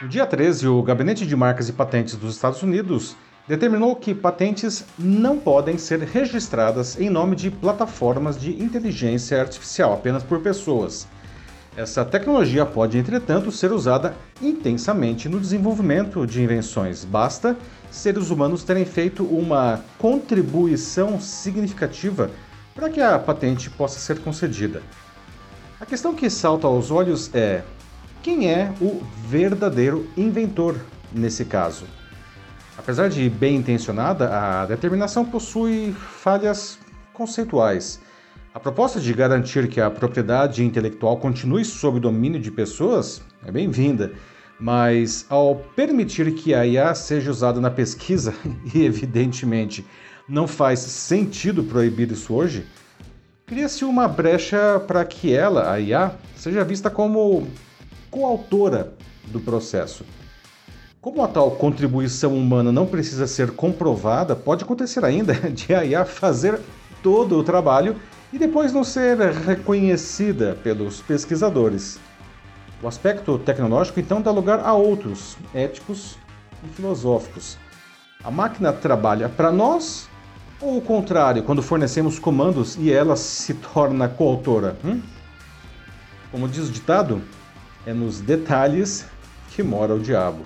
[0.00, 3.14] No dia 13, o Gabinete de Marcas e Patentes dos Estados Unidos
[3.46, 10.22] determinou que patentes não podem ser registradas em nome de plataformas de inteligência artificial apenas
[10.22, 11.06] por pessoas.
[11.76, 17.04] Essa tecnologia pode, entretanto, ser usada intensamente no desenvolvimento de invenções.
[17.04, 17.54] Basta
[17.90, 22.30] seres humanos terem feito uma contribuição significativa
[22.74, 24.82] para que a patente possa ser concedida.
[25.78, 27.62] A questão que salta aos olhos é:
[28.22, 30.76] quem é o verdadeiro inventor
[31.12, 31.84] nesse caso?
[32.76, 36.78] Apesar de bem intencionada, a determinação possui falhas
[37.12, 38.00] conceituais.
[38.52, 44.12] A proposta de garantir que a propriedade intelectual continue sob domínio de pessoas é bem-vinda,
[44.58, 48.34] mas ao permitir que a IA seja usada na pesquisa,
[48.74, 49.86] e evidentemente
[50.28, 52.66] não faz sentido proibir isso hoje,
[53.46, 57.46] cria-se uma brecha para que ela, a IA, seja vista como
[58.10, 58.92] coautora
[59.26, 60.04] do processo.
[61.00, 66.04] Como a tal contribuição humana não precisa ser comprovada, pode acontecer ainda de a IA
[66.04, 66.60] fazer
[67.02, 67.96] todo o trabalho
[68.32, 71.98] e depois não ser reconhecida pelos pesquisadores.
[72.82, 76.16] O aspecto tecnológico então dá lugar a outros, éticos
[76.64, 77.58] e filosóficos.
[78.22, 80.08] A máquina trabalha para nós
[80.60, 84.76] ou o contrário, quando fornecemos comandos e ela se torna coautora?
[84.84, 85.00] Hum?
[86.30, 87.22] Como diz o ditado,
[87.86, 89.06] é nos detalhes
[89.50, 90.44] que mora o diabo.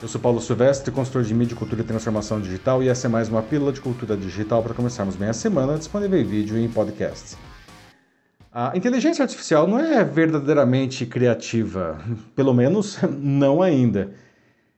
[0.00, 3.28] Eu sou Paulo Silvestre, consultor de mídia, cultura e transformação digital, e essa é mais
[3.28, 6.68] uma pílula de cultura digital para começarmos bem a semana, disponível em vídeo e em
[6.68, 7.36] podcast.
[8.52, 11.98] A inteligência artificial não é verdadeiramente criativa,
[12.34, 14.12] pelo menos não ainda.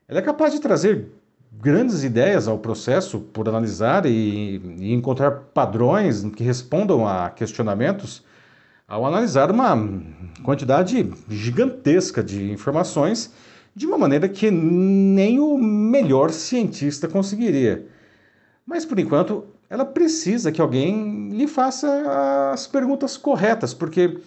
[0.09, 1.09] Ela é capaz de trazer
[1.53, 8.25] grandes ideias ao processo por analisar e, e encontrar padrões que respondam a questionamentos
[8.89, 9.77] ao analisar uma
[10.43, 13.33] quantidade gigantesca de informações
[13.75, 17.87] de uma maneira que nem o melhor cientista conseguiria.
[18.65, 24.19] Mas por enquanto, ela precisa que alguém lhe faça as perguntas corretas, porque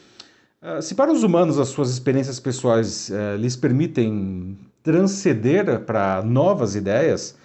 [0.62, 6.76] ah, se para os humanos as suas experiências pessoais uh, lhes permitem transcender para novas
[6.76, 7.38] ideias,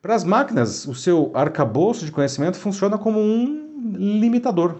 [0.00, 4.76] para as máquinas o seu arcabouço de conhecimento funciona como um limitador.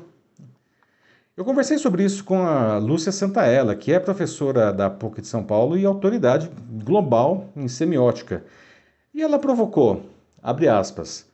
[1.37, 5.43] Eu conversei sobre isso com a Lúcia Santaella, que é professora da PUC de São
[5.43, 6.49] Paulo e autoridade
[6.85, 8.45] global em semiótica.
[9.13, 10.09] E ela provocou,
[10.41, 11.29] abre aspas,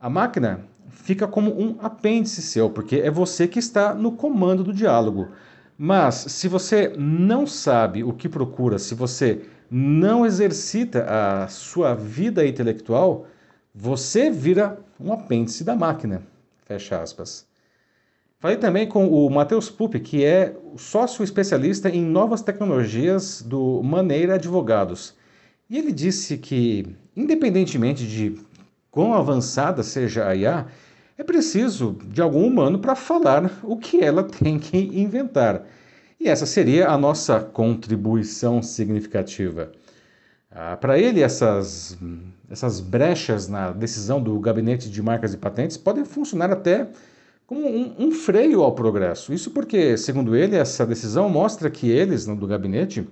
[0.00, 4.72] a máquina fica como um apêndice seu, porque é você que está no comando do
[4.72, 5.28] diálogo.
[5.76, 12.46] Mas se você não sabe o que procura, se você não exercita a sua vida
[12.46, 13.26] intelectual,
[13.74, 16.22] você vira um apêndice da máquina.
[16.64, 17.51] Fecha aspas.
[18.42, 24.34] Falei também com o Matheus Pupi, que é sócio especialista em novas tecnologias do Maneira
[24.34, 25.14] Advogados.
[25.70, 26.84] E ele disse que,
[27.16, 28.36] independentemente de
[28.90, 30.66] quão avançada seja a IA,
[31.16, 35.64] é preciso de algum humano para falar o que ela tem que inventar.
[36.18, 39.70] E essa seria a nossa contribuição significativa.
[40.50, 41.96] Ah, para ele, essas,
[42.50, 46.88] essas brechas na decisão do gabinete de marcas e patentes podem funcionar até
[47.46, 49.32] como um, um, freio ao progresso.
[49.32, 53.06] Isso porque, segundo ele, essa decisão mostra que eles, do gabinete,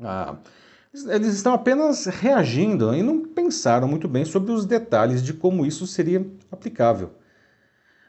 [0.00, 0.36] ah,
[1.08, 5.86] eles estão apenas reagindo e não pensaram muito bem sobre os detalhes de como isso
[5.86, 7.10] seria aplicável.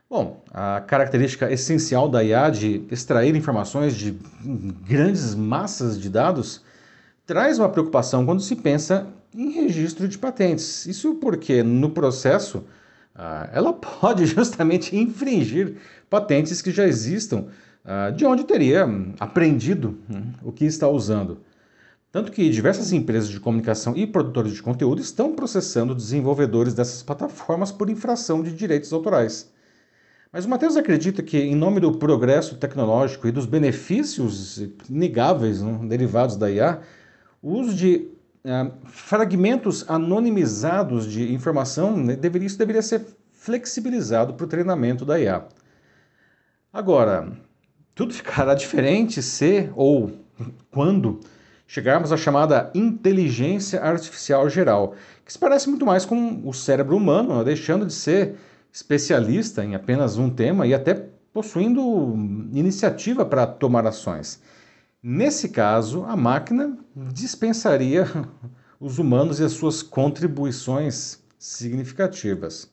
[0.09, 4.15] Bom, a característica essencial da IA de extrair informações de
[4.85, 6.61] grandes massas de dados
[7.25, 10.85] traz uma preocupação quando se pensa em registro de patentes.
[10.85, 12.63] Isso porque, no processo,
[13.15, 15.77] ah, ela pode justamente infringir
[16.09, 17.45] patentes que já existam,
[17.85, 18.87] ah, de onde teria
[19.19, 21.39] aprendido hum, o que está usando.
[22.11, 27.71] Tanto que diversas empresas de comunicação e produtores de conteúdo estão processando desenvolvedores dessas plataformas
[27.71, 29.51] por infração de direitos autorais.
[30.31, 35.79] Mas o Matheus acredita que, em nome do progresso tecnológico e dos benefícios negáveis né,
[35.87, 36.81] derivados da IA,
[37.41, 38.07] o uso de
[38.85, 45.45] fragmentos anonimizados de informação, né, deveria, isso deveria ser flexibilizado para o treinamento da IA.
[46.71, 47.31] Agora,
[47.95, 50.11] tudo ficará diferente se ou
[50.71, 51.21] quando
[51.65, 54.95] chegarmos à chamada inteligência artificial geral,
[55.25, 58.35] que se parece muito mais com o cérebro humano, né, deixando de ser
[58.71, 62.13] especialista em apenas um tema e até possuindo
[62.51, 64.41] iniciativa para tomar ações.
[65.05, 66.77] Nesse caso, a máquina
[67.11, 68.07] dispensaria
[68.79, 72.71] os humanos e as suas contribuições significativas.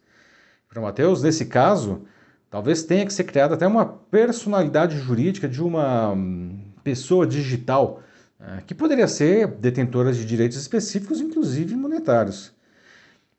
[0.68, 2.02] Para Mateus, nesse caso,
[2.48, 8.00] talvez tenha que ser criada até uma personalidade jurídica de uma hum, pessoa digital
[8.38, 12.52] eh, que poderia ser detentora de direitos específicos, inclusive monetários.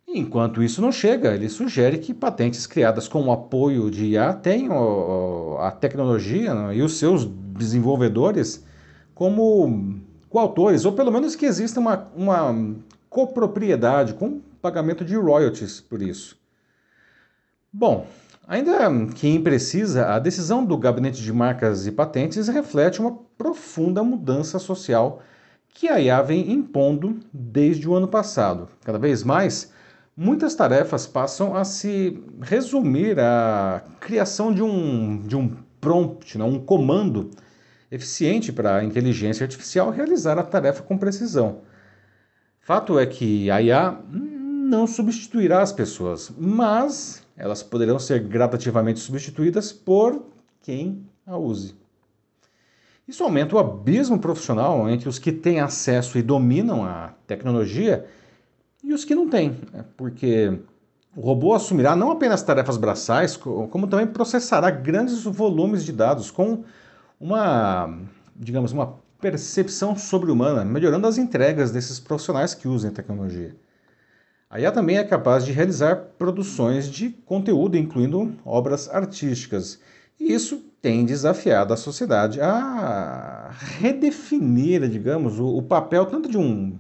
[0.06, 5.58] Enquanto isso não chega, ele sugere que patentes criadas com o apoio de IA tenham
[5.62, 8.70] a tecnologia né, e os seus desenvolvedores
[9.22, 12.76] como coautores, ou pelo menos que exista uma, uma
[13.08, 16.36] copropriedade com pagamento de royalties por isso.
[17.72, 18.08] Bom,
[18.48, 24.58] ainda que imprecisa, a decisão do Gabinete de Marcas e Patentes reflete uma profunda mudança
[24.58, 25.22] social
[25.70, 28.70] que a IA vem impondo desde o ano passado.
[28.84, 29.72] Cada vez mais,
[30.18, 36.60] muitas tarefas passam a se resumir à criação de um, de um prompt, não, um
[36.60, 37.30] comando
[37.92, 41.62] eficiente para a inteligência artificial realizar a tarefa com precisão.
[42.62, 49.74] Fato é que a IA não substituirá as pessoas, mas elas poderão ser gradativamente substituídas
[49.74, 50.24] por
[50.62, 51.76] quem a use.
[53.08, 58.06] Isso aumenta o abismo profissional entre os que têm acesso e dominam a tecnologia
[58.82, 59.84] e os que não têm, né?
[59.98, 60.60] porque
[61.16, 66.64] o robô assumirá não apenas tarefas braçais, como também processará grandes volumes de dados com
[67.22, 68.00] uma,
[68.36, 73.56] digamos, uma percepção sobre-humana, melhorando as entregas desses profissionais que usam a tecnologia.
[74.50, 79.80] A IA também é capaz de realizar produções de conteúdo, incluindo obras artísticas.
[80.20, 86.78] E isso tem desafiado a sociedade a redefinir, digamos, o, o papel tanto de um,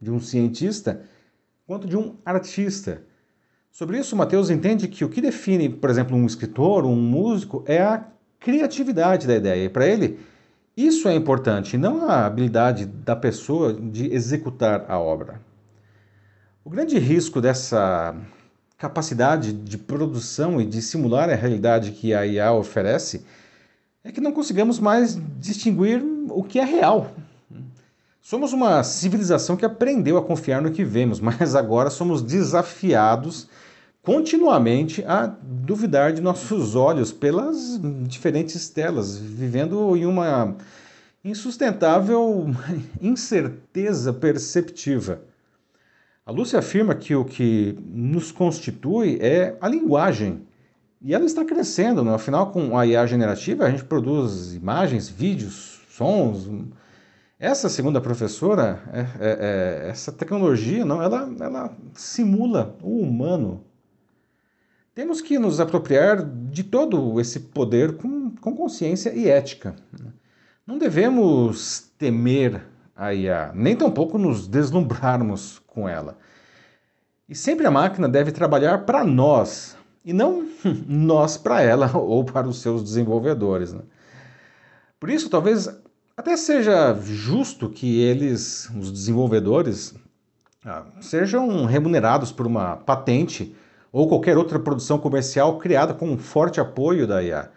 [0.00, 1.02] de um cientista
[1.66, 3.02] quanto de um artista.
[3.70, 7.80] Sobre isso, Mateus entende que o que define, por exemplo, um escritor, um músico, é
[7.80, 8.06] a
[8.42, 9.64] criatividade da ideia.
[9.64, 10.18] E para ele,
[10.76, 15.40] isso é importante, não a habilidade da pessoa de executar a obra.
[16.64, 18.14] O grande risco dessa
[18.78, 23.24] capacidade de produção e de simular a realidade que a IA oferece
[24.04, 27.12] é que não consigamos mais distinguir o que é real
[28.24, 33.48] Somos uma civilização que aprendeu a confiar no que vemos, mas agora somos desafiados
[34.02, 40.56] continuamente a duvidar de nossos olhos pelas diferentes telas, vivendo em uma
[41.24, 42.46] insustentável
[43.00, 45.22] incerteza perceptiva.
[46.26, 50.46] A Lúcia afirma que o que nos constitui é a linguagem.
[51.00, 52.14] E ela está crescendo, né?
[52.14, 56.48] afinal, com a IA generativa, a gente produz imagens, vídeos, sons,
[57.40, 63.64] essa segunda professora, é, é, é, essa tecnologia, não, ela, ela simula o humano.
[64.94, 69.74] Temos que nos apropriar de todo esse poder com, com consciência e ética.
[70.66, 72.62] Não devemos temer
[72.94, 76.18] a IA, nem tampouco nos deslumbrarmos com ela.
[77.26, 80.46] E sempre a máquina deve trabalhar para nós, e não
[80.86, 83.72] nós para ela ou para os seus desenvolvedores.
[83.72, 83.80] Né?
[85.00, 85.68] Por isso, talvez
[86.14, 89.94] até seja justo que eles, os desenvolvedores,
[90.64, 93.56] ah, sejam remunerados por uma patente
[93.92, 97.50] ou qualquer outra produção comercial criada com um forte apoio da IA.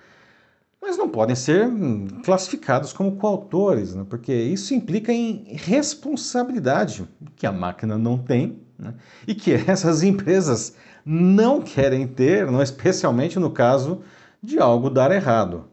[0.81, 4.05] Mas não podem ser hum, classificados como coautores, né?
[4.07, 8.93] porque isso implica em responsabilidade que a máquina não tem né?
[9.25, 14.01] e que essas empresas não querem ter, não especialmente no caso
[14.43, 15.65] de algo dar errado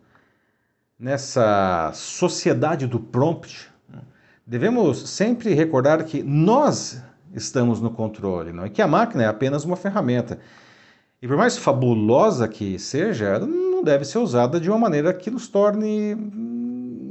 [0.99, 3.69] nessa sociedade do prompt,
[4.47, 7.03] devemos sempre recordar que nós
[7.35, 10.39] estamos no controle, não é que a máquina é apenas uma ferramenta.
[11.21, 15.31] E por mais fabulosa que seja, ela não deve ser usada de uma maneira que
[15.31, 16.17] nos torne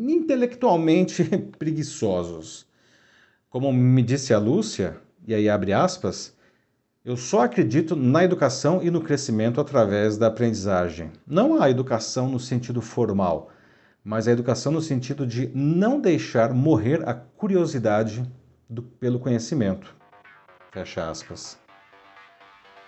[0.07, 1.23] intelectualmente
[1.57, 2.65] preguiçosos.
[3.49, 6.35] Como me disse a Lúcia, e aí abre aspas,
[7.03, 12.39] eu só acredito na educação e no crescimento através da aprendizagem, não a educação no
[12.39, 13.49] sentido formal,
[14.03, 18.23] mas a educação no sentido de não deixar morrer a curiosidade
[18.69, 19.95] do, pelo conhecimento.
[20.71, 21.57] Fecha aspas.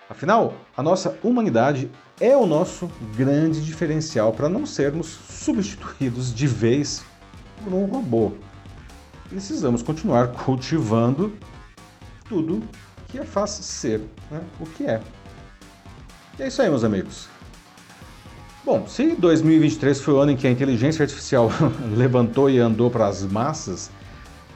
[0.08, 7.04] Afinal, a nossa humanidade é o nosso grande diferencial para não sermos substituídos de vez
[7.62, 8.32] por um robô.
[9.28, 11.36] Precisamos continuar cultivando
[12.26, 12.62] tudo
[13.08, 14.00] que é faz ser
[14.30, 15.02] né, o que é.
[16.38, 17.28] E é isso aí, meus amigos.
[18.64, 21.50] Bom, se 2023 foi o ano em que a inteligência artificial
[21.94, 23.90] levantou e andou para as massas,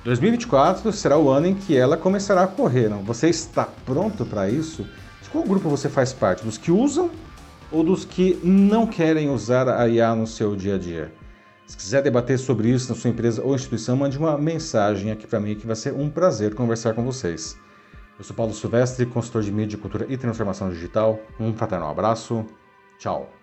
[0.04, 2.88] 2024 será o ano em que ela começará a correr.
[2.88, 3.02] Não?
[3.02, 4.86] Você está pronto para isso?
[5.22, 6.44] De qual grupo você faz parte?
[6.44, 7.10] Dos que usam
[7.70, 11.12] ou dos que não querem usar a IA no seu dia a dia?
[11.66, 15.38] Se quiser debater sobre isso na sua empresa ou instituição, mande uma mensagem aqui para
[15.38, 17.58] mim que vai ser um prazer conversar com vocês.
[18.18, 21.20] Eu sou Paulo Silvestre, consultor de mídia, cultura e transformação digital.
[21.38, 22.46] Um fraternal abraço.
[22.98, 23.37] Tchau.